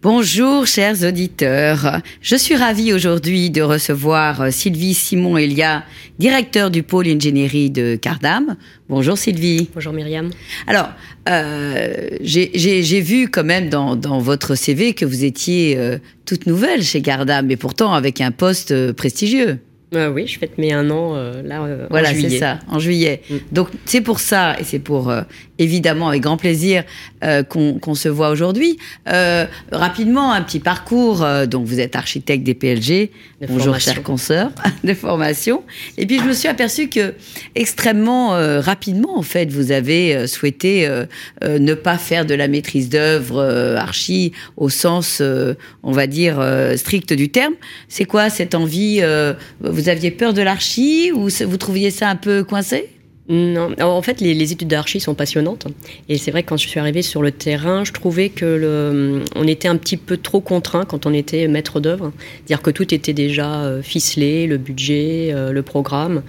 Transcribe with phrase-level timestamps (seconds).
[0.00, 5.82] Bonjour chers auditeurs, je suis ravie aujourd'hui de recevoir Sylvie Simon-Elia,
[6.20, 8.54] directeur du pôle ingénierie de Cardam.
[8.88, 9.68] Bonjour Sylvie.
[9.74, 10.30] Bonjour Myriam.
[10.68, 10.90] Alors,
[11.28, 16.84] euh, j'ai vu quand même dans, dans, votre CV que vous étiez euh, toute nouvelle
[16.84, 19.58] chez Cardam, mais pourtant avec un poste euh, prestigieux.
[19.94, 22.28] Euh, oui, je fête mes un an euh, là euh, voilà, en juillet.
[22.28, 23.22] c'est ça, en juillet.
[23.30, 23.36] Mm.
[23.52, 25.22] Donc c'est pour ça, et c'est pour euh,
[25.58, 26.84] évidemment avec grand plaisir
[27.24, 28.76] euh, qu'on qu se voit aujourd'hui.
[29.08, 31.24] Euh, rapidement, un petit parcours.
[31.46, 33.10] donc vous êtes architecte des PLG.
[33.40, 34.50] De Bonjour, chers consoeurs
[34.84, 35.62] de formation.
[35.96, 37.14] Et puis je me suis aperçue que
[37.54, 38.30] extrêmement
[38.60, 40.88] rapidement, en fait, vous avez souhaité
[41.42, 43.42] ne pas faire de la maîtrise d'œuvre
[43.76, 45.22] archi au sens,
[45.82, 46.42] on va dire,
[46.76, 47.54] strict du terme.
[47.88, 49.00] C'est quoi cette envie
[49.78, 52.88] vous aviez peur de l'archi ou vous trouviez ça un peu coincé?
[53.28, 55.66] Non, en fait, les, études d'archi sont passionnantes.
[56.08, 59.46] Et c'est vrai que quand je suis arrivée sur le terrain, je trouvais que on
[59.46, 62.10] était un petit peu trop contraint quand on était maître d'œuvre.
[62.38, 66.22] C'est-à-dire que tout était déjà euh, ficelé, le budget, euh, le programme.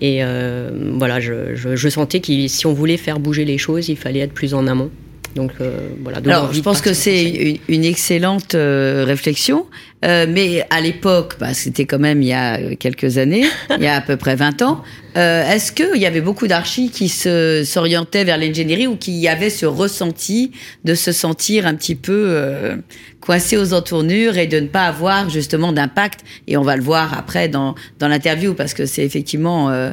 [0.00, 3.96] Et euh, voilà, je, je sentais que si on voulait faire bouger les choses, il
[3.96, 4.90] fallait être plus en amont.
[5.34, 6.18] Donc euh, voilà.
[6.24, 9.66] Alors, je pense que c'est une, une, excellente euh, réflexion,
[10.04, 13.44] euh, mais à l'époque, bah, c'était quand même il y a quelques années,
[13.76, 14.82] il y a à peu près 20 ans.
[15.16, 19.66] euh, Est-ce qu'il y avait beaucoup d'archis qui s'orientaient vers l'ingénierie ou qui avaient ce
[19.66, 20.52] ressenti
[20.84, 22.76] de se sentir un petit peu euh,
[23.24, 27.16] coincé aux entournures et de ne pas avoir justement d'impact Et on va le voir
[27.16, 29.92] après dans, dans l'interview parce que c'est effectivement euh,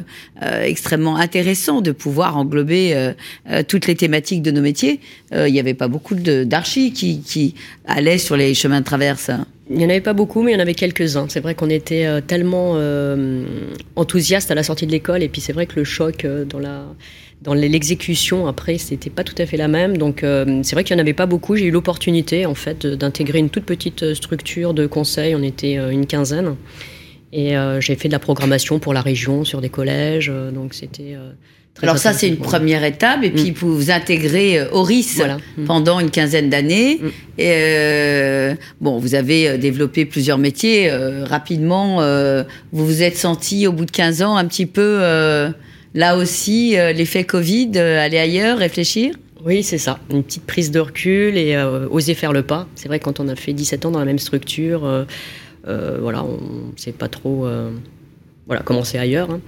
[0.62, 5.00] extrêmement intéressant de pouvoir englober euh, toutes les thématiques de nos métiers.
[5.34, 7.54] Il n'y avait pas beaucoup d'archis qui, qui
[7.86, 9.30] allaient sur les chemins de traverse.
[9.72, 11.26] Il n'y en avait pas beaucoup, mais il y en avait quelques-uns.
[11.30, 13.44] C'est vrai qu'on était euh, tellement euh,
[13.96, 16.58] enthousiastes à la sortie de l'école, et puis c'est vrai que le choc euh, dans
[16.58, 16.84] la
[17.40, 19.96] dans l'exécution après, c'était pas tout à fait la même.
[19.96, 21.56] Donc euh, c'est vrai qu'il y en avait pas beaucoup.
[21.56, 25.34] J'ai eu l'opportunité en fait d'intégrer une toute petite structure de conseil.
[25.34, 26.54] On était une quinzaine,
[27.32, 30.30] et j'ai fait de la programmation pour la région sur des collèges.
[30.54, 31.16] donc c'était
[31.74, 33.22] Très Alors ça, c'est une première étape.
[33.24, 33.54] Et puis, Mm.
[33.54, 35.38] vous vous intégrez euh, au RIS Voilà.
[35.56, 35.64] Mm.
[35.64, 36.98] pendant une quinzaine d'années.
[37.02, 37.06] Mm.
[37.38, 40.90] Et euh, bon, vous avez euh, développé plusieurs métiers.
[40.90, 44.98] Euh, rapidement, euh, vous vous êtes senti au bout de 15 ans un petit peu,
[45.00, 45.48] euh,
[45.94, 49.14] là aussi, euh, l'effet Covid, euh, aller ailleurs, réfléchir?
[49.44, 49.98] Oui, c'est ça.
[50.10, 52.68] Une petite prise de recul et euh, oser faire le pas.
[52.76, 55.04] C'est vrai quand on a fait 17 ans dans la même structure, euh,
[55.66, 56.34] euh, voilà, on
[56.72, 57.70] ne sait pas trop euh,
[58.46, 59.30] voilà, commencer ailleurs.
[59.30, 59.40] hein.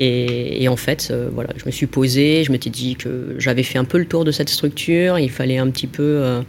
[0.00, 3.84] Et, en fait, euh, je me suis posée, je m'étais dit que j'avais fait un
[3.84, 6.40] peu le tour de cette structure, il fallait un petit peu euh,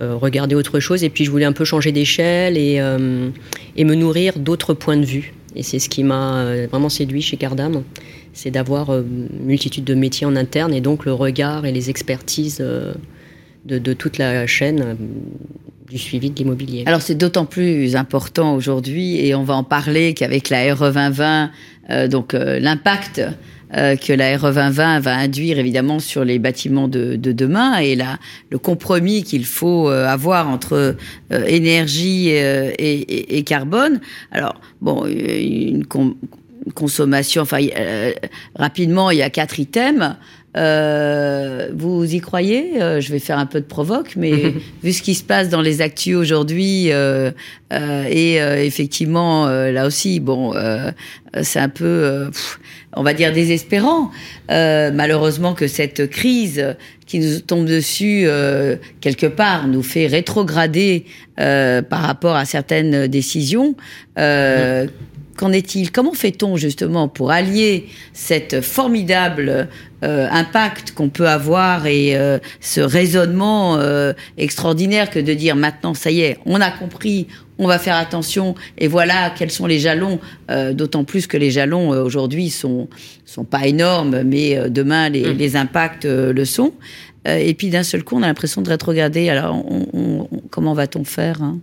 [0.00, 4.38] euh, regarder autre chose, et puis je voulais un peu changer d'échelle et, me nourrir
[4.38, 5.32] d'autres points de vue.
[5.56, 7.84] Et c'est ce qui m'a vraiment séduit chez Cardam,
[8.34, 8.90] c'est d'avoir
[9.40, 12.62] multitude de métiers en interne et donc le regard et les expertises
[13.64, 14.96] de, toute la chaîne
[15.94, 16.82] du suivi de l'immobilier.
[16.86, 21.50] Alors c'est d'autant plus important aujourd'hui, et on va en parler qu'avec la RE 2020,
[21.90, 23.22] euh, donc euh, l'impact
[23.76, 27.94] euh, que la RE 2020 va induire évidemment sur les bâtiments de, de demain et
[27.94, 28.18] la,
[28.50, 30.96] le compromis qu'il faut avoir entre
[31.30, 34.00] énergie et, carbone.
[34.32, 35.84] Alors bon, une,
[36.66, 37.60] une consommation, enfin
[38.56, 40.16] rapidement, il y a quatre items.
[40.56, 42.80] Euh, vous y croyez?
[42.80, 45.60] Euh, Je vais faire un peu de provoque, mais vu ce qui se passe dans
[45.60, 47.30] les actus aujourd'hui, euh,
[47.72, 50.90] euh, et euh, effectivement, euh, là aussi, bon, euh,
[51.42, 52.60] c'est un peu, euh, pff,
[52.94, 54.10] on va dire, désespérant.
[54.50, 56.76] Euh, malheureusement que cette crise
[57.06, 61.04] qui nous tombe dessus, euh, quelque part, nous fait rétrograder
[61.40, 63.74] euh, par rapport à certaines décisions.
[64.18, 64.86] Euh,
[65.36, 65.90] Qu'en est-il?
[65.90, 69.68] Comment fait-on justement pour allier cette formidable
[70.04, 75.94] euh, impact qu'on peut avoir et euh, ce raisonnement euh, extraordinaire que de dire maintenant
[75.94, 77.26] ça y est, on a compris,
[77.58, 80.20] on va faire attention et voilà quels sont les jalons.
[80.50, 82.88] euh, D'autant plus que les jalons euh, aujourd'hui sont
[83.24, 85.36] sont pas énormes, mais euh, demain les, Mm.
[85.38, 86.74] les impacts euh, le sont.
[87.26, 89.30] Euh, et puis d'un seul coup, on a l'impression de rétrograder.
[89.30, 91.58] Alors on, on- on- comment va-t-on faire hein?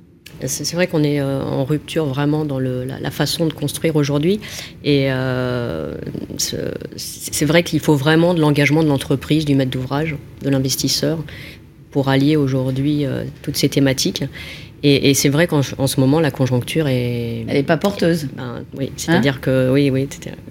[0.47, 3.95] C'est vrai qu'on est euh, en rupture vraiment dans le, la, la façon de construire
[3.95, 4.39] aujourd'hui.
[4.83, 5.95] Et euh,
[6.37, 6.55] ce-
[6.97, 11.19] c'est vrai qu'il faut vraiment de l'engagement de l'entreprise, du maître d'ouvrage, de l'investisseur,
[11.91, 14.23] pour allier aujourd'hui euh, toutes ces thématiques.
[14.83, 17.45] Et, et c'est vrai qu'en en ce moment, la conjoncture est.
[17.47, 18.27] Elle n'est pas porteuse.
[18.35, 20.07] Ben, oui, c'est-à-dire que oui, oui,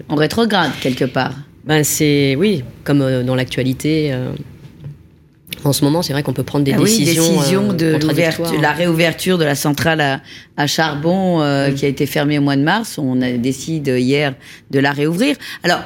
[0.07, 1.33] On rétrograde quelque part.
[1.65, 4.31] ben c'est oui, comme dans l'actualité, euh,
[5.63, 7.97] En ce moment, c'est vrai qu'on peut prendre des Ah oui, décisions, décision euh, de
[8.07, 10.21] l'ouverture- la réouverture de la centrale à,
[10.57, 12.97] à charbon euh, qui a été fermée au mois de mars.
[12.97, 14.33] On a décidé hier
[14.71, 15.35] de la réouvrir.
[15.63, 15.81] Alors,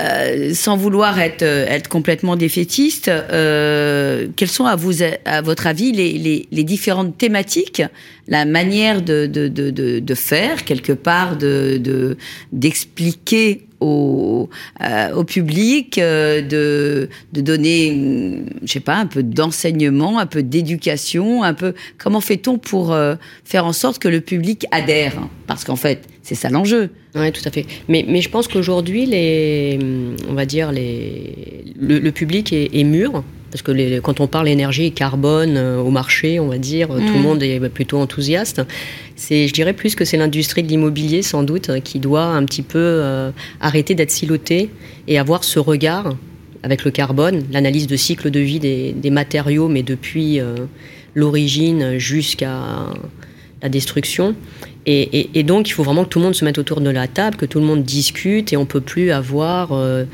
[0.00, 5.66] euh, sans vouloir être, euh, être complètement défaitiste, euh, quelles sont à, vous, à votre
[5.66, 7.82] avis les, les, les différentes thématiques,
[8.26, 12.16] la manière de, de, de, de, de faire, quelque part, de-
[12.52, 14.48] d'expliquer au,
[14.80, 20.42] euh, au public, euh, de, de donner, je sais pas, un peu d'enseignement, un peu
[20.42, 21.74] d'éducation, un peu.
[21.98, 25.14] Comment fait-on pour euh, faire en sorte que le public adhère?
[25.46, 26.90] Parce qu'en fait, c'est ça l'enjeu.
[27.14, 27.66] Oui, tout à fait.
[27.88, 29.78] Mais, mais je pense qu'aujourd'hui, les,
[30.28, 33.22] on va dire les, le, public est mûr.
[33.52, 36.94] Parce que les, quand on parle énergie carbone euh, au marché, on va dire, tout
[36.94, 37.22] le Mm.
[37.22, 38.62] monde est plutôt enthousiaste.
[39.14, 42.44] C'est, je dirais plus que c'est l'industrie de l'immobilier, sans doute, euh, qui doit un
[42.44, 44.70] petit peu euh, arrêter d'être silotée
[45.06, 46.16] et avoir ce regard
[46.62, 50.54] avec le carbone, l'analyse de cycle de vie des, des matériaux, mais depuis euh,
[51.14, 52.58] l'origine jusqu'à
[53.62, 54.34] la destruction.
[54.84, 56.90] Et, et- et donc, il faut vraiment que tout le monde se mette autour de
[56.90, 60.04] la table, que tout le monde discute, et on peut plus avoir euh,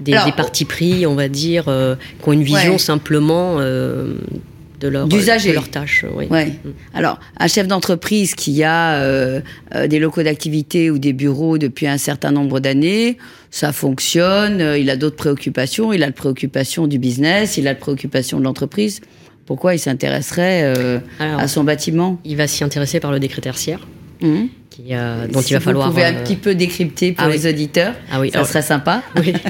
[0.00, 2.78] des, Alors, des partis pris, on va dire, euh, qui ont une vision Ouais.
[2.78, 4.14] simplement euh,
[4.80, 5.50] de leur D'usager.
[5.50, 6.04] de leur tâche.
[6.14, 6.26] Oui.
[6.30, 6.52] Ouais.
[6.94, 9.40] Alors, un chef d'entreprise qui a euh,
[9.74, 13.16] euh, des locaux d'activité ou des bureaux depuis un certain nombre d'années,
[13.50, 14.60] ça fonctionne.
[14.60, 15.92] euh, il a d'autres préoccupations.
[15.94, 17.56] Il a la préoccupation du business.
[17.56, 19.00] Il a la préoccupation de l'entreprise.
[19.46, 22.18] Pourquoi il s'intéresserait euh, à son bâtiment?
[22.24, 23.80] il va s'y intéresser par le décret tertiaire,
[24.20, 25.88] Qui, euh, dont Si il va vous falloir.
[25.90, 28.62] pouvez un euh, petit peu décrypter pour ah les auditeurs, Ah oui, ça alors- serait
[28.62, 29.02] sympa.
[29.16, 29.32] oui.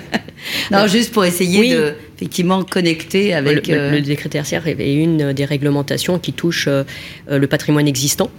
[0.71, 1.71] Non, juste pour essayer Oui.
[1.73, 3.67] de effectivement connecter avec.
[3.69, 6.67] le, euh, le décret tertiaire est une des réglementations qui touche
[7.29, 8.31] le patrimoine existant.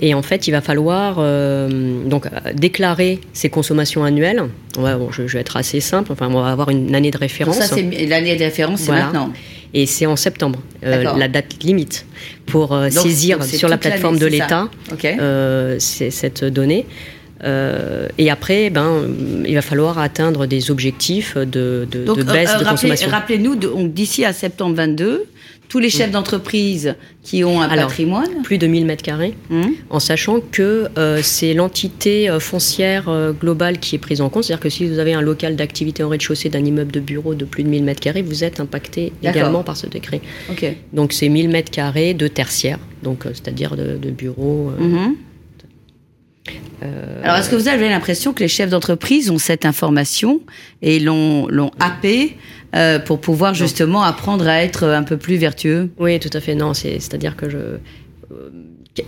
[0.00, 1.68] Et en fait, il va falloir euh,
[2.06, 4.42] donc déclarer ses consommations annuelles.
[4.78, 6.10] Ouais, bon, je, je vais être assez simple.
[6.12, 7.58] Enfin, on va avoir une année de référence.
[8.08, 9.04] l'année de référence, c'est Voilà.
[9.06, 9.32] maintenant.
[9.74, 12.06] Et c'est en septembre, euh, la date limite
[12.46, 14.68] pour euh, Donc, saisir sur la plateforme de l'État
[15.04, 16.86] euh, cette donnée.
[17.44, 19.02] Euh, et après, ben,
[19.44, 23.10] il va falloir atteindre des objectifs de, de, Donc, de baisse euh, de rappelez- consommation.
[23.10, 23.56] Rappelez-nous,
[23.88, 25.24] d'ici à septembre 22,
[25.72, 28.42] tous les chefs d'entreprise qui ont un Alors, patrimoine.
[28.42, 29.32] Plus de 1000 mètres carrés.
[29.50, 34.28] Hum, en sachant que euh, c'est l'entité euh, foncière euh, globale qui est prise en
[34.28, 34.44] compte.
[34.44, 37.46] C'est-à-dire que si vous avez un local d'activité en rez-de-chaussée d'un immeuble de bureau de
[37.46, 40.20] plus de 1000 m2, vous êtes impacté également par ce décret.
[40.92, 44.72] Donc c'est 1000 m2 de tertiaire, donc euh, c'est-à-dire de, de bureaux.
[46.82, 50.40] euh, Alors, est-ce que vous avez l'impression que les chefs d'entreprise ont cette information
[50.82, 52.36] et l'ont l'ont happé
[52.74, 56.54] euh, pour pouvoir justement apprendre à être un peu plus vertueux Oui, tout à fait.
[56.54, 57.58] Non, c'est- c'est-à-dire que je.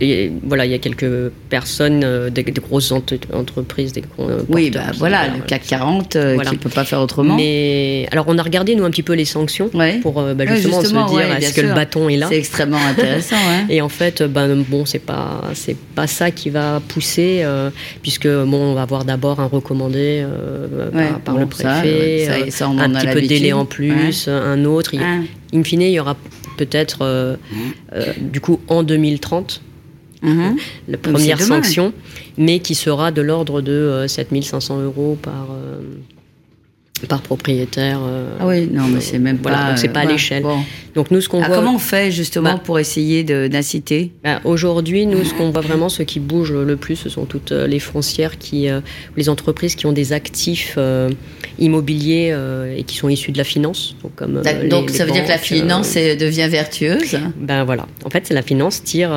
[0.01, 3.03] Et voilà, il y a quelques personnes, euh, des, des grosses ent-
[3.33, 6.49] entreprises, des euh, Oui, bah, voilà, le CAC 40 euh, Voilà.
[6.49, 7.35] qui ne peut pas faire autrement.
[7.35, 9.99] Mais alors, on a regardé nous un petit peu les sanctions Ouais.
[10.01, 12.83] pour bah, justement, justement, se dire ouais, est-ce que le bâton est là C'est extrêmement
[12.83, 13.35] intéressant.
[13.69, 17.45] Et en fait, ben bon, c'est pas c'est pas ça qui va pousser,
[18.01, 20.25] puisque bon, on va avoir d'abord un recommandé
[20.93, 23.53] par, par bon, le ça, préfet, ça- ça, on en un petit peu de délai
[23.53, 24.95] en plus, un autre.
[24.95, 25.01] Il-.
[25.53, 26.17] In fine, il y aura
[26.57, 27.35] peut-être euh,
[28.19, 29.61] du coup en 2030
[30.25, 30.57] Mhm.
[30.87, 31.93] la Donc, première sanction,
[32.37, 35.81] mais qui sera de l'ordre de euh, 7500 euros par euh,
[37.09, 37.99] par propriétaire.
[38.01, 39.67] euh, Ah oui, non, mais c'est même voilà, pas.
[39.69, 40.43] donc c'est pas à euh, l'échelle.
[40.43, 40.57] bon.
[40.95, 41.57] Donc nous, ce qu'on Ah, voit.
[41.57, 42.61] comment on fait justement Bah.
[42.63, 46.95] pour essayer d'inciter Ben, Aujourd'hui, nous, ce qu'on voit vraiment, ce qui bouge le plus,
[46.95, 48.79] ce sont toutes euh, les foncières qui, euh,
[49.17, 51.09] les entreprises qui ont des actifs euh,
[51.59, 52.35] immobiliers
[52.77, 53.95] et qui sont issus de la finance.
[54.01, 57.17] Donc, comme, D'ac- les- Donc les ça veut dire que la finance devient vertueuse.
[57.37, 57.87] ben voilà.
[58.05, 59.09] En fait, c'est la finance tire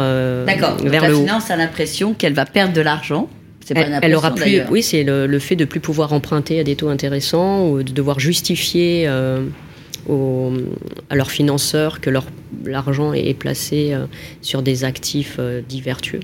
[0.47, 0.77] D'accord.
[0.77, 1.21] Donc vers la le haut.
[1.21, 3.29] finance a l'impression qu'elle va perdre de l'argent.
[3.75, 4.61] Pas Elle, elle aura plus.
[4.71, 7.93] Oui, c'est le, le fait de plus pouvoir emprunter à des taux intéressants ou de
[7.93, 9.43] devoir justifier euh,
[10.09, 10.53] aux-
[11.11, 12.25] à leurs financeurs que leur
[12.65, 14.07] l'argent est placé euh,
[14.43, 16.21] sur des actifs euh, dits vertueux.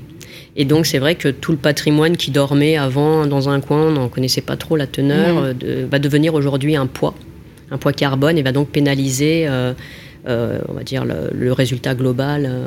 [0.57, 3.93] Et donc c'est vrai que tout le patrimoine qui dormait avant dans un coin, on
[3.93, 5.45] n'en connaissait pas trop la teneur, Mhm.
[5.45, 7.15] euh, de- va devenir aujourd'hui un poids,
[7.71, 9.47] un poids carbone et va donc pénaliser,
[10.27, 12.67] on va dire le, le résultat global.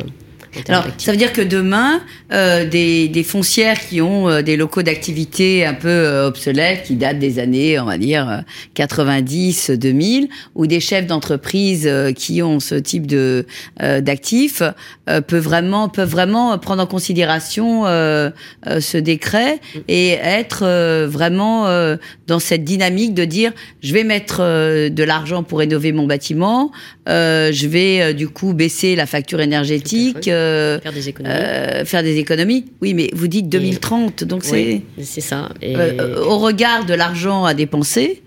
[0.56, 2.02] Euh, Alors, ça veut dire que demain,
[2.32, 6.96] euh, des, des foncières qui ont euh, des locaux d'activité un peu euh, obsolètes, qui
[6.96, 8.38] datent des années, on va dire, euh,
[8.76, 13.46] 90, 2000, ou des chefs d'entreprise euh, qui ont ce type de
[13.82, 14.62] euh, d'actifs,
[15.10, 18.30] euh, peuvent vraiment peuvent vraiment prendre en considération euh,
[18.68, 23.52] euh, ce décret et être euh, vraiment euh, dans cette dynamique de dire,
[23.82, 26.72] je vais mettre euh, de l'argent pour rénover mon bâtiment,
[27.08, 30.28] euh, je vais euh, du coup baisser la facture énergétique.
[30.48, 31.36] Euh, faire des économies.
[31.36, 32.66] euh, faire des économies.
[32.82, 35.50] Oui, mais vous dites 2030, donc c'est Oui, c'est ça.
[35.62, 38.22] Et euh, au regard de l'argent à dépenser.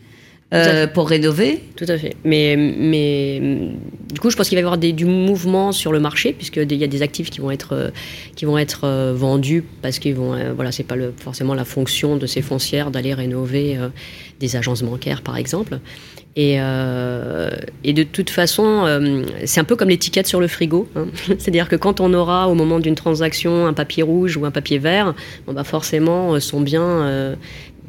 [0.95, 1.61] pour rénover.
[1.77, 2.17] Tout à fait.
[2.25, 3.41] Mais, mais
[4.13, 6.77] du coup, je pense qu'il va y avoir des, du mouvement sur le marché, puisqu'il
[6.77, 7.93] y a des actifs qui vont être,
[8.35, 10.37] qui vont être vendus parce qu'ils vont.
[10.55, 13.79] voilà, c'est pas le, forcément la fonction de ces foncières d'aller rénover
[14.41, 15.79] des agences bancaires, par exemple.
[16.37, 18.87] Et, et, de toute façon,
[19.45, 20.89] c'est un peu comme l'étiquette sur le frigo.
[20.95, 21.07] Hein.
[21.27, 24.79] C'est-à-dire que quand on aura au moment d'une transaction un papier rouge ou un papier
[24.79, 25.15] vert,
[25.47, 27.37] bon bah forcément son bien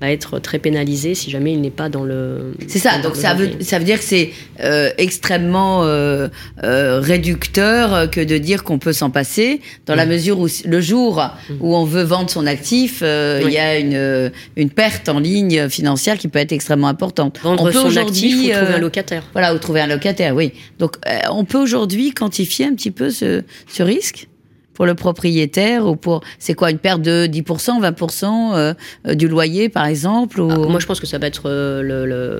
[0.01, 2.53] va être très pénalisé si jamais il n'est pas dans le.
[2.67, 6.27] C'est ça, donc ça veut, ça veut dire que c'est euh, extrêmement euh,
[6.63, 10.09] euh, réducteur que de dire qu'on peut s'en passer, dans la mm.
[10.09, 11.53] mesure où le jour mm.
[11.59, 16.17] où on veut vendre son actif, il y a une, une perte en ligne financière
[16.17, 17.39] qui peut être extrêmement importante.
[17.43, 19.23] Vendre on peut son actif ou trouver un locataire.
[19.33, 20.53] Voilà, ou trouver un locataire, oui.
[20.79, 20.95] Donc
[21.29, 24.27] on peut aujourd'hui quantifier un petit peu ce, ce risque?
[24.73, 28.73] Pour le propriétaire ou pour c'est quoi une perte de 10%, 20% euh,
[29.07, 30.49] euh, du loyer par exemple ou...
[30.49, 32.39] Ah, moi je pense que ça va être euh,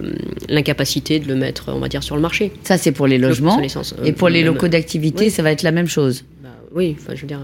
[0.50, 2.52] l'incapacité de le mettre on va dire sur le marché.
[2.64, 3.62] Ça c'est pour les logements
[4.04, 6.26] et pour les locaux d'activité ça va être la même chose.
[6.44, 7.42] Bah, oui, enfin je veux dire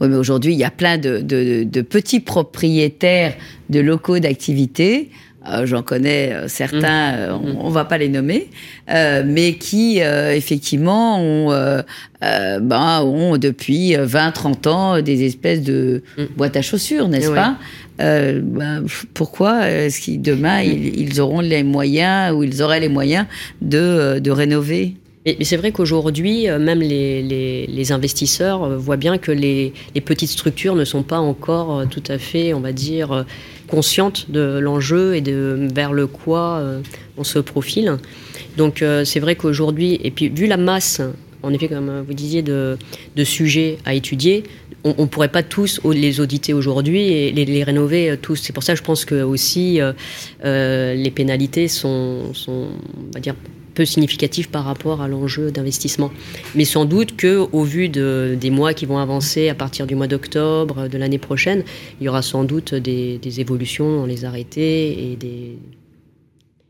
[0.00, 3.34] Oui, mais aujourd'hui, il y a plein de, de, petits propriétaires
[3.70, 5.10] de locaux d'activité
[5.46, 7.18] euh, j'en connais euh, certains, mmh.
[7.18, 8.48] euh, on, ne va pas les nommer,
[8.88, 11.82] mais qui effectivement ont,
[12.20, 16.22] ben, ont depuis 20-30 ans des espèces de mmh.
[16.36, 17.56] boîtes à chaussures, n'est-ce pas?
[17.98, 23.26] Ben, Pourquoi est-ce qu'ils demain ils, auront les moyens ou ils auraient les moyens
[23.60, 24.94] de, de rénover?
[25.26, 29.72] Mais, c'est vrai qu'aujourd'hui, même les, investisseurs voient bien que les,
[30.04, 33.24] petites structures ne sont pas encore tout à fait, on va dire,
[33.68, 36.80] consciente de l'enjeu et de vers le quoi euh,
[37.16, 37.98] on se profile.
[38.56, 41.00] Donc euh, c'est vrai qu'aujourd'hui, et puis vu la masse,
[41.42, 42.76] en effet, comme vous disiez, de,
[43.24, 44.44] sujets à étudier,
[44.84, 48.36] on ne pourrait pas tous les auditer aujourd'hui et les, rénover euh, tous.
[48.36, 49.80] C'est pour ça que je pense que aussi
[50.42, 53.34] les pénalités sont, sont, on va dire,
[53.74, 56.10] peu significatif par rapport à l'enjeu d'investissement.
[56.54, 59.94] Mais sans doute que, au vu de, des mois qui vont avancer à partir du
[59.94, 61.64] mois d'octobre de l'année prochaine,
[62.00, 65.58] il y aura sans doute des, des évolutions dans les arrêtés et des,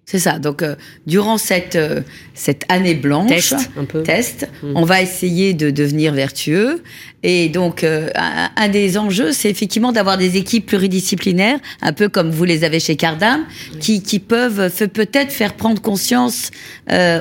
[0.07, 0.39] c'est ça.
[0.39, 0.75] Donc, euh,
[1.07, 2.03] durant cette, euh,
[2.35, 4.03] cette année blanche, test, un peu.
[4.03, 4.73] test mm.
[4.75, 6.83] on va essayer de devenir vertueux.
[7.23, 12.31] Et donc, euh, un, des enjeux, c'est effectivement d'avoir des équipes pluridisciplinaires, un peu comme
[12.31, 13.45] vous les avez chez Cardam,
[13.81, 16.51] qui, qui peuvent peut-être faire prendre conscience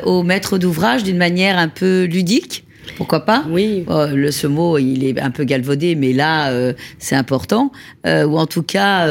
[0.04, 2.66] aux maîtres d'ouvrage d'une manière un peu ludique.
[2.98, 3.46] Pourquoi pas?
[3.50, 3.86] Oui.
[3.88, 6.52] Oh, le, ce mot, il est un peu galvaudé, mais là,
[7.00, 7.72] c'est important.
[8.06, 9.08] ou en tout cas,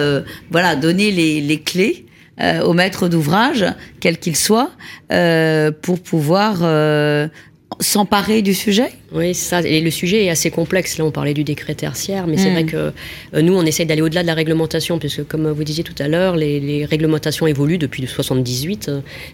[0.51, 2.05] voilà, donner les, les clés
[2.41, 3.67] euh, au maître d'ouvrage,
[4.01, 4.71] quel qu'il soit,
[5.13, 7.29] euh, pour pouvoir euh,
[7.79, 8.89] s'emparer du sujet?
[9.13, 9.61] Oui, ça.
[9.61, 10.97] Et le sujet est assez complexe.
[10.97, 12.53] Là, on parlait du décret tertiaire, mais c'est hmm.
[12.53, 12.93] vrai que
[13.39, 16.35] nous, on essaye d'aller au-delà de la réglementation, puisque, comme vous disiez tout à l'heure,
[16.37, 18.91] les, réglementations évoluent depuis 1978,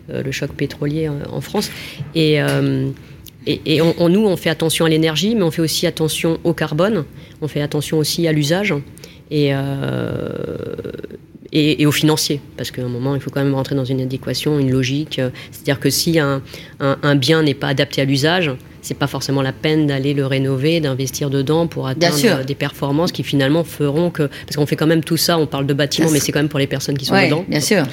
[0.09, 1.71] le choc pétrolier en France.
[2.14, 2.40] Et.
[3.47, 7.07] Et, on, nous, on fait attention à l'énergie, mais on fait aussi attention au carbone,
[7.40, 8.75] on fait attention aussi à l'usage.
[9.31, 9.55] Et,
[11.52, 14.59] et, au financier, parce qu'à un moment, il faut quand même rentrer dans une adéquation,
[14.59, 15.21] une logique.
[15.50, 19.87] C'est-à-dire que si un bien n'est pas adapté à l'usage, c'est pas forcément la peine
[19.87, 24.66] d'aller le rénover, d'investir dedans pour atteindre des performances qui finalement feront que parce qu'on
[24.66, 26.66] fait quand même tout ça, on parle de bâtiments, mais c'est quand même pour les
[26.66, 27.44] personnes qui sont dedans.
[27.49, 27.85] Bien sûr.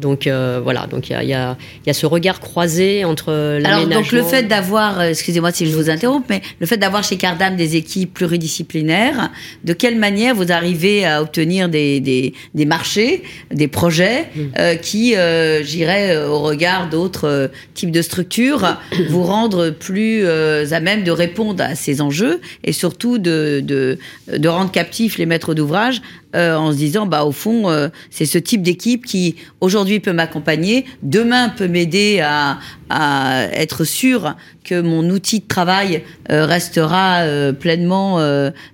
[0.00, 1.56] Donc euh, voilà, donc il y a, y, a,
[1.86, 3.32] y a, ce regard croisé entre.
[3.64, 7.04] Alors donc le fait d'avoir, euh, excusez-moi si je vous interromps, mais le fait d'avoir
[7.04, 9.30] chez Cardam des équipes pluridisciplinaires,
[9.64, 14.40] de quelle manière vous arrivez à obtenir des, des, des marchés, des projets mm.
[14.58, 18.76] euh, qui, euh, j'irais au regard d'autres types de structures,
[19.08, 20.24] vous rendre plus
[20.70, 23.98] à même de répondre à ces enjeux et surtout de
[24.46, 26.02] rendre captifs les maîtres d'ouvrage
[26.34, 30.14] euh, en se disant bah au fond euh, c'est ce type d'équipe qui aujourd'hui peut
[30.14, 32.58] m'accompagner, demain peut m'aider à,
[32.88, 34.34] à être sûr
[34.64, 37.22] que mon outil de travail euh, restera
[37.58, 38.18] pleinement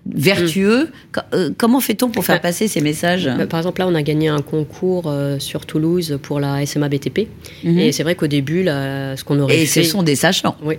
[0.07, 0.89] vertueux.
[1.33, 1.55] Mm.
[1.57, 3.29] comment fait-on pour faire bah, passer ces messages?
[3.37, 7.27] bah, Par exemple là on a gagné un concours sur Toulouse pour la SMA BTP
[7.65, 7.79] mm-hmm.
[7.79, 10.57] et c'est vrai qu'au début là, ce qu'on aurait et fait ce sont des sachants.
[10.63, 10.77] Oui.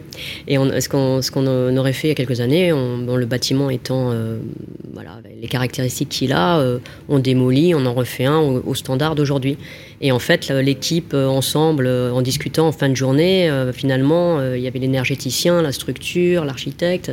[0.48, 3.25] Et on, ce qu'on ce qu'on aurait fait il y a quelques années, on, le
[3.25, 4.13] bâtiment étant
[4.93, 6.69] voilà les caractéristiques qu'il a
[7.08, 9.58] on démolit, on en refait un au, standard d'aujourd'hui.
[10.02, 14.62] Et en fait, l'équipe euh, ensemble, euh, en discutant en fin de journée, finalement, il
[14.62, 17.12] y avait l'énergéticien, la structure, l'architecte.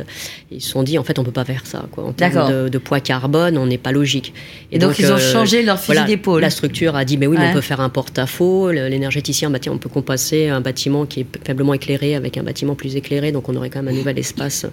[0.51, 1.85] Ils se sont dit, en fait, on peut pas faire ça.
[1.91, 2.05] Quoi.
[2.05, 4.33] En termes de, poids carbone, on n'est pas logique.
[4.71, 6.41] Et donc, ils ont changé leur fusil d'épaule.
[6.41, 8.71] La structure a dit, mais oui, on peut faire un porte-à-faux.
[8.71, 12.75] L'énergéticien, bah, tiens, on peut compasser un bâtiment qui est faiblement éclairé avec un bâtiment
[12.75, 14.65] plus éclairé, donc on aurait quand même un nouvel espace.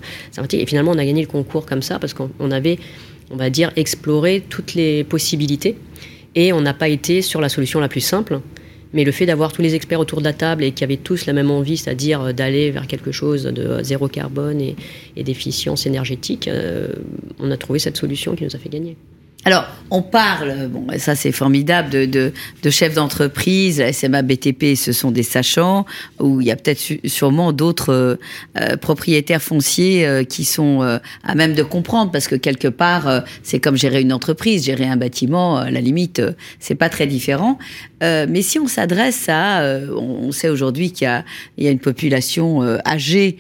[0.53, 2.79] Et finalement, on a gagné le concours comme ça parce qu'on avait
[3.31, 5.77] on va dire, explorer toutes les possibilités.
[6.35, 8.41] Et on n'a pas été sur la solution la plus simple.
[8.93, 11.27] Mais le fait d'avoir tous les experts autour de la table et qui avaient tous
[11.27, 16.49] la même envie, c'est-à-dire d'aller vers quelque chose de zéro carbone et, d'efficience énergétique,
[17.41, 18.97] on a trouvé cette solution qui nous a fait gagner.
[19.47, 22.33] Alors, on parle, bon, ça c'est formidable, de,
[22.63, 25.85] de, chefs d'entreprise, SMA BTP, ce sont des sachants,
[26.19, 28.17] où il y a peut-être sûrement d'autres euh,
[28.59, 30.81] euh, propriétaires fonciers euh, qui sont
[31.23, 34.97] à même de comprendre, parce que quelque part, c'est comme gérer une entreprise, gérer un
[34.97, 36.23] bâtiment, à la limite,
[36.59, 37.59] c'est pas très différent.
[38.01, 39.63] mais si on s'adresse à,
[39.97, 41.23] on, sait aujourd'hui qu'il
[41.59, 43.39] y, y a, une population âgée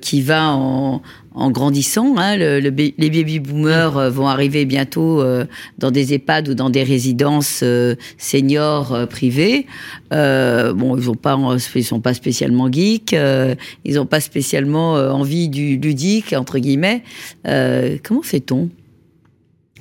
[0.00, 1.02] qui va en,
[1.34, 2.16] en grandissant.
[2.16, 5.44] Hein, le, les baby boomers euh, vont arriver bientôt euh,
[5.78, 9.66] dans des EHPAD ou dans des résidences euh, seniors privées.
[10.10, 11.38] bon, ils ont pas,
[11.74, 13.14] ils sont pas spécialement geeks,
[13.84, 17.02] ils n'ont pas spécialement envie du ludique entre guillemets.
[17.44, 18.70] comment fait-on?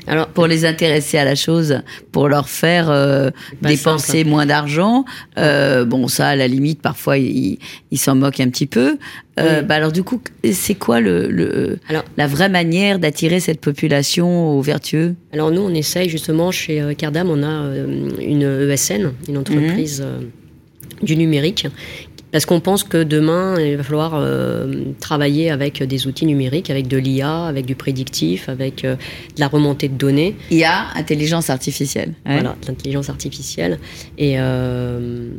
[0.08, 1.82] Alors, pour les intéresser à la chose,
[2.12, 3.30] pour leur faire euh,
[3.62, 5.06] dépenser moins d'argent,
[5.38, 7.60] euh, bon, ça, à la limite, parfois, ils
[7.96, 8.98] s'en moquent un petit peu.
[9.40, 11.80] Euh, bah alors, du coup, c'est quoi le, le
[12.18, 15.16] la vraie manière d'attirer cette population aux vertueux?
[15.32, 17.76] Alors, nous, on essaye justement chez Cardam, on a
[18.22, 20.02] une ESN, une entreprise.
[20.02, 20.30] Mhm.
[21.02, 21.68] du numérique
[22.34, 26.88] parce qu'on pense que demain, il va falloir euh, travailler avec des outils numériques, avec
[26.88, 28.96] de l'IA, avec du prédictif, avec euh,
[29.36, 30.36] de la remontée de données.
[30.50, 32.14] IA, intelligence artificielle.
[32.26, 33.78] Voilà, l'intelligence artificielle.
[34.18, 35.30] Et, euh,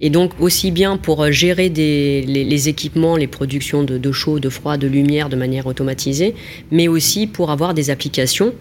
[0.00, 4.48] et donc, aussi bien pour gérer des, les, équipements, les productions de, de chaud, de
[4.48, 6.34] froid, de lumière de manière automatisée,
[6.72, 8.54] mais aussi pour avoir des applications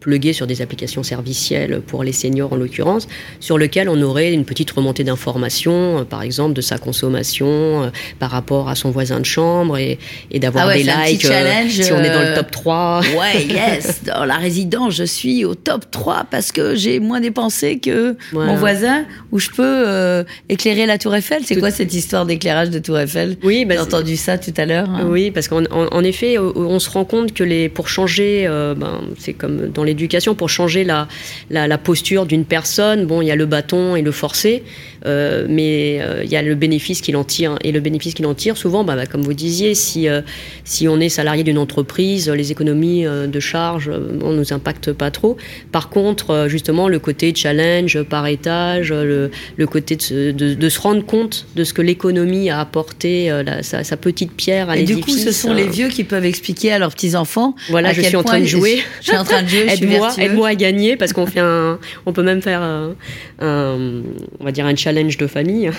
[0.00, 3.08] plugué sur des applications servicielles pour les seniors en l'occurrence,
[3.40, 7.90] sur lequel on aurait une petite remontée d'informations, euh, par exemple de sa consommation euh,
[8.18, 9.98] par rapport à son voisin de chambre et,
[10.30, 13.00] et d'avoir ah des likes euh, si on est dans le top 3.
[13.18, 17.78] Ouais, yes, dans la résidence, je suis au top 3 parce que j'ai moins dépensé
[17.78, 21.42] que mon voisin où je peux éclairer la Tour Eiffel.
[21.44, 23.36] C'est quoi cette histoire d'éclairage de Tour Eiffel?
[23.42, 24.88] Oui, bah, j'ai entendu ça tout à l'heure.
[24.90, 25.06] Hein.
[25.08, 29.32] Oui, parce qu'en en, effet, on se rend compte que les pour changer, ben, c'est
[29.32, 31.08] comme dans l'éducation pour changer la,
[31.50, 33.06] la, posture d'une personne.
[33.06, 34.62] Bon, il y a le bâton et le forcer,
[35.06, 37.56] euh, mais euh, il y a le bénéfice qu'il en tire.
[37.62, 40.22] Et le bénéfice qu'il en tire, souvent, bah, bah, comme vous disiez, si, euh,
[40.64, 43.90] si on est salarié d'une entreprise, les économies de charges
[44.22, 45.36] on nous impactent pas trop.
[45.72, 51.04] Par contre, justement, le côté challenge par étage, le, le côté de, de, se rendre
[51.04, 53.30] compte de ce que l'économie a apporté,
[53.62, 54.96] sa, sa, petite pierre à l'édifice.
[54.96, 57.54] Et du coup, ce sont les vieux qui peuvent expliquer à leurs petits-enfants.
[57.68, 58.82] Voilà, je suis en train de jouer.
[59.00, 59.68] Je, suis en train de jouer.
[59.82, 62.94] Aide-moi, aide-moi à gagner parce qu'on fait un, on peut même faire un,
[63.40, 65.70] on va dire un challenge de famille.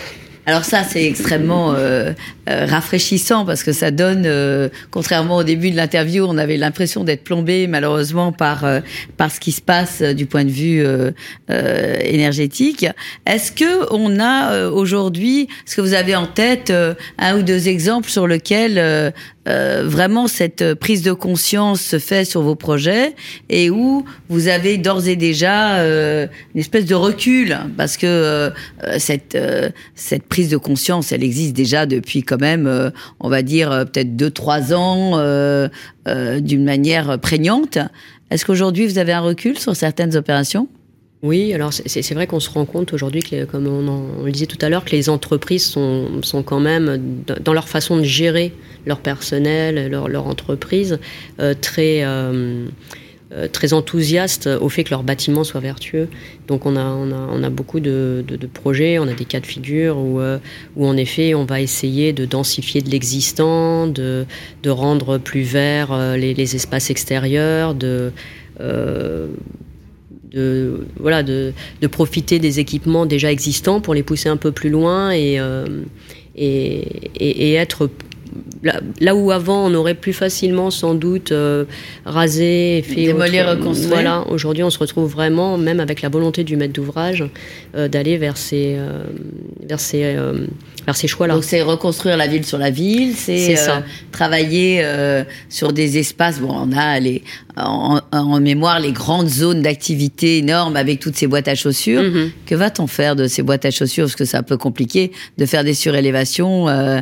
[0.49, 2.13] Alors ça, c'est extrêmement euh,
[2.49, 7.03] euh, rafraîchissant parce que ça donne, euh, contrairement au début de l'interview, on avait l'impression
[7.03, 8.65] d'être plombé malheureusement par
[9.15, 10.83] par ce qui se passe du point de vue
[11.49, 12.87] énergétique.
[13.27, 16.73] Est-ce que on a aujourd'hui, est-ce que vous avez en tête
[17.19, 19.13] un ou deux exemples sur lesquels
[19.49, 23.15] euh, vraiment cette prise de conscience se fait sur vos projets
[23.49, 28.49] et où vous avez d'ores et déjà euh, une espèce de recul parce que euh,
[28.97, 29.37] cette
[29.95, 34.31] cette prise de conscience elle existe déjà depuis quand même on va dire peut-être deux
[34.31, 35.17] trois ans
[36.05, 37.77] d'une manière prégnante.
[38.29, 40.67] Est-ce qu'aujourd'hui vous avez un recul sur certaines opérations?
[41.21, 44.69] Oui, alors c'est vrai qu'on se rend compte aujourd'hui, comme on, le disait tout à
[44.69, 48.53] l'heure, que les entreprises sont, sont, quand même, dans leur façon de gérer
[48.85, 50.97] leur personnel, leur, leur entreprise,
[51.41, 52.67] euh, très, euh,
[53.33, 56.07] euh, très enthousiastes au fait que leur bâtiment soit vertueux.
[56.47, 59.25] Donc on a, on a, on a beaucoup de, de, de, projets, on a des
[59.25, 60.21] cas de figure où,
[60.77, 64.25] où en effet on va essayer de densifier de l'existant, de,
[64.63, 68.13] de rendre plus verts les, les espaces extérieurs, de
[70.31, 74.69] de, voilà, de, de, profiter des équipements déjà existants pour les pousser un peu plus
[74.69, 75.65] loin et, euh,
[76.35, 76.77] et,
[77.15, 77.89] et, et, être
[78.63, 81.65] là, où avant on aurait plus facilement sans doute euh,
[82.05, 83.89] rasé, fait démolir, reconstruire.
[83.89, 87.23] Voilà, aujourd'hui on se retrouve vraiment, même avec la volonté du maître d'ouvrage,
[87.75, 89.03] euh, d'aller vers ces, euh,
[89.65, 90.15] vers ces,
[90.95, 91.35] ces choix-là.
[91.35, 93.55] Donc c'est reconstruire la ville sur la ville, c'est
[94.11, 94.83] travailler
[95.49, 96.39] sur des espaces.
[96.39, 97.23] Bon, on a les,
[97.57, 102.01] en, en mémoire les grandes zones d'activité énormes avec toutes ces boîtes à chaussures.
[102.01, 102.31] Mm-hmm.
[102.45, 104.05] Que va-t-on faire de ces boîtes à chaussures?
[104.05, 106.67] Parce que c'est un peu compliqué de faire des surélévations.
[106.69, 107.01] Euh,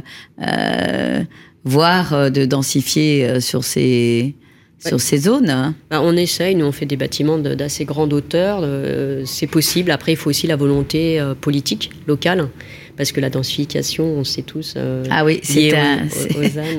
[1.68, 4.36] voire euh, de densifier euh, sur ces,
[4.80, 5.76] sur ces zones hein.
[5.90, 9.92] bah, On essaye, nous on fait des bâtiments d'assez grande hauteur, euh, c'est possible.
[9.92, 12.48] Après, il faut aussi la volonté politique locale,
[12.98, 14.76] parce que la densification, on sait tous.
[15.10, 16.08] ah oui, c'est un,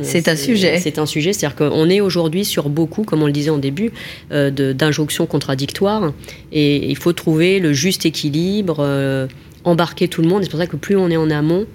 [0.02, 0.78] c'est un sujet.
[0.78, 3.92] C'est un sujet, c'est-à-dire qu'on est aujourd'hui sur beaucoup, comme on le disait en début,
[4.30, 6.12] d'injonctions contradictoires,
[6.52, 9.28] et il faut trouver le juste équilibre
[9.64, 10.42] embarquer tout le monde.
[10.42, 11.66] C'est pour ça que plus on est en amont,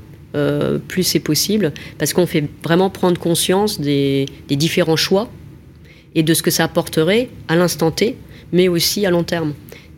[0.87, 5.29] plus c'est possible, parce qu'on fait vraiment prendre conscience des, des, différents choix
[6.15, 8.17] et de ce que ça apporterait à l'instant T,
[8.51, 9.53] mais aussi à long terme.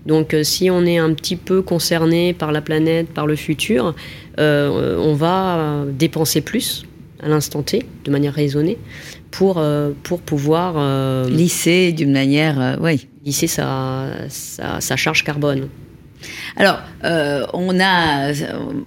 [0.05, 3.95] Donc si on est un petit peu concerné par la planète, par le futur,
[4.37, 6.85] on va dépenser plus
[7.25, 8.77] à l'instant T, de manière raisonnée,
[9.31, 10.75] pour, euh, pour pouvoir...
[10.77, 12.61] Euh, lisser d'une manière...
[12.61, 13.07] Euh, oui.
[13.25, 15.67] Lisser sa, sa charge carbone.
[16.57, 18.31] Alors, euh, on a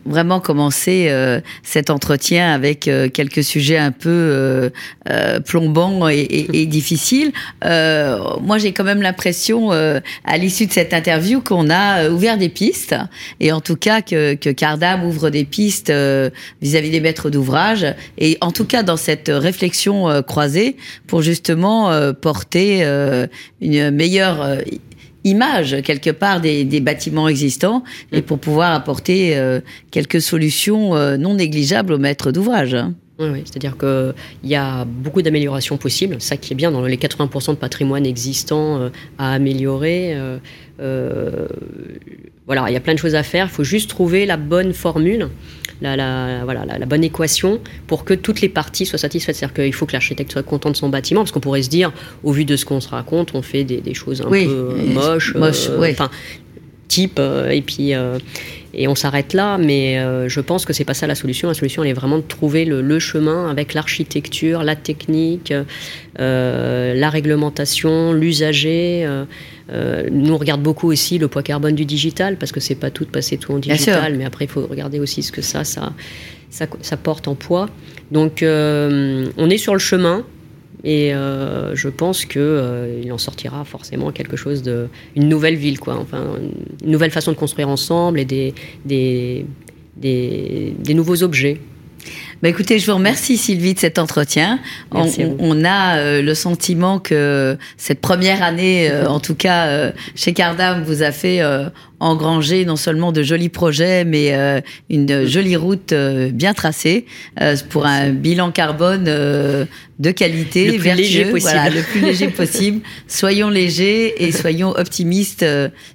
[0.06, 4.70] vraiment commencé euh, cet entretien avec euh, quelques sujets un peu
[5.46, 7.32] plombants et, et, et difficiles.
[7.62, 12.94] moi, j'ai quand même l'impression, à l'issue de cette interview, qu'on a ouvert des pistes,
[13.40, 15.92] et en tout cas que, que Cardam ouvre des pistes
[16.62, 17.86] vis-à-vis des maîtres d'ouvrage,
[18.18, 22.82] et en tout cas dans cette réflexion croisée pour justement porter
[23.60, 24.58] une meilleure
[25.28, 29.60] image quelque part des, bâtiments existants et pour pouvoir apporter euh,
[29.90, 32.74] quelques solutions euh, non négligeables aux maîtres d'ouvrage.
[32.74, 32.94] Hein.
[33.18, 34.14] Oui, c'est-à-dire qu'il
[34.44, 36.20] y a beaucoup d'améliorations possibles.
[36.20, 38.88] Ça qui est bien dans les 80% de patrimoine existant euh,
[39.18, 40.16] à améliorer.
[40.78, 43.46] voilà, il y a plein de choses à faire.
[43.46, 45.28] Il faut juste trouver la bonne formule
[45.80, 49.36] la, voilà, la, bonne équation pour que toutes les parties soient satisfaites.
[49.36, 51.92] C'est-à-dire qu'il faut que l'architecte soit content de son bâtiment, parce qu'on pourrait se dire,
[52.22, 55.68] au vu de ce qu'on se raconte, on fait des, choses un peu moches, moche,
[55.70, 56.10] euh, enfin,
[56.88, 58.18] type, euh, et puis euh,
[58.74, 61.48] et on s'arrête là, mais je pense que c'est pas ça la solution.
[61.48, 65.52] La solution, elle est vraiment de trouver le, chemin avec l'architecture, la technique,
[66.18, 69.06] la réglementation, l'usager.
[69.70, 72.90] Euh, nous, on regarde beaucoup aussi le poids carbone du digital, parce que c'est pas
[72.90, 75.64] tout de passer tout en digital, mais après, il faut regarder aussi ce que ça,
[75.64, 75.92] ça,
[76.50, 77.68] ça, porte en poids.
[78.10, 80.24] Donc, euh, on est sur le chemin.
[80.84, 84.88] Et euh, je pense qu'il en sortira forcément quelque chose de.
[85.16, 85.96] une nouvelle ville, quoi.
[85.96, 86.24] Enfin,
[86.84, 89.44] une nouvelle façon de construire ensemble et des, des,
[89.96, 91.60] des nouveaux objets.
[92.40, 94.60] Bah écoutez, je vous remercie Sylvie de cet entretien.
[94.92, 100.32] On, a euh, le sentiment que cette première année, euh, en tout cas euh, chez
[100.34, 101.40] Cardam, vous a fait
[101.98, 104.32] engranger non seulement de jolis projets, mais
[104.88, 107.06] une jolie route bien tracée
[107.70, 111.40] pour un bilan carbone de qualité, le plus léger possible.
[111.40, 112.80] Voilà, le plus léger possible.
[113.08, 115.44] Soyons légers et soyons optimistes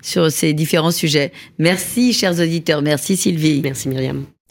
[0.02, 1.32] sur ces différents sujets.
[1.58, 2.82] Merci, chers auditeurs.
[2.82, 3.62] Merci, Sylvie.
[3.64, 4.26] Merci, Myriam.